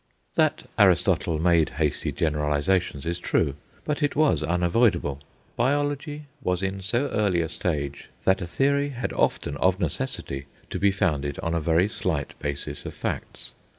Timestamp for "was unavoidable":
4.15-5.21